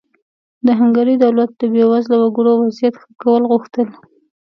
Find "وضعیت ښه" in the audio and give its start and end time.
2.61-3.09